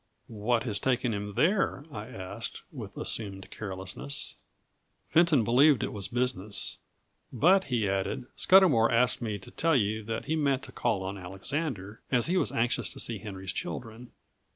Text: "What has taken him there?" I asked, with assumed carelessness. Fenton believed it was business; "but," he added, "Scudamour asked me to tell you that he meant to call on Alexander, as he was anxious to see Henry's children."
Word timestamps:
"What 0.25 0.63
has 0.63 0.79
taken 0.79 1.13
him 1.13 1.33
there?" 1.33 1.85
I 1.91 2.07
asked, 2.07 2.63
with 2.71 2.97
assumed 2.97 3.51
carelessness. 3.51 4.35
Fenton 5.09 5.43
believed 5.43 5.83
it 5.83 5.93
was 5.93 6.07
business; 6.07 6.79
"but," 7.31 7.65
he 7.65 7.87
added, 7.87 8.25
"Scudamour 8.35 8.91
asked 8.91 9.21
me 9.21 9.37
to 9.37 9.51
tell 9.51 9.75
you 9.75 10.03
that 10.05 10.25
he 10.25 10.35
meant 10.35 10.63
to 10.63 10.71
call 10.71 11.03
on 11.03 11.19
Alexander, 11.19 12.01
as 12.11 12.25
he 12.25 12.35
was 12.35 12.51
anxious 12.51 12.89
to 12.89 12.99
see 12.99 13.19
Henry's 13.19 13.53
children." 13.53 14.09